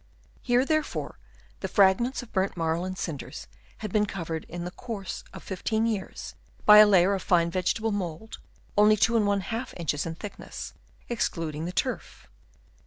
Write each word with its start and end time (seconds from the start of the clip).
Here 0.41 0.65
therefore 0.65 1.19
the 1.59 1.67
frag 1.67 2.01
ments 2.01 2.23
of 2.23 2.31
burnt 2.33 2.57
marl 2.57 2.85
and 2.85 2.97
cinders 2.97 3.45
had 3.85 3.93
been 3.93 4.07
covered 4.07 4.45
in 4.45 4.63
the 4.65 4.71
course 4.71 5.23
of 5.31 5.43
15 5.43 5.85
years 5.85 6.33
by 6.65 6.79
a 6.79 6.87
layer 6.87 7.13
of 7.13 7.21
fine 7.21 7.51
vegetable 7.51 7.91
mould, 7.91 8.39
only 8.75 8.97
2^ 8.97 9.73
inches 9.77 10.07
in 10.07 10.15
thickness, 10.15 10.73
excluding 11.07 11.65
the 11.65 11.71
turf. 11.71 12.25